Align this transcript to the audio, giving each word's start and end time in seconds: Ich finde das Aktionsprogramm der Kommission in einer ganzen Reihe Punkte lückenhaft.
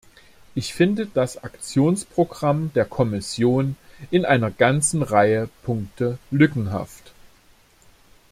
Ich 0.55 0.73
finde 0.73 1.05
das 1.05 1.43
Aktionsprogramm 1.43 2.71
der 2.73 2.85
Kommission 2.85 3.75
in 4.09 4.25
einer 4.25 4.49
ganzen 4.49 5.03
Reihe 5.03 5.47
Punkte 5.61 6.17
lückenhaft. 6.31 7.13